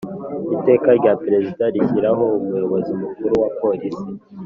Iteka 0.55 0.89
rya 0.99 1.13
Perezida 1.23 1.63
rishyiraho 1.73 2.25
Umuyobozi 2.39 2.91
Mukuru 3.01 3.33
wa 3.41 3.49
police 3.59 4.03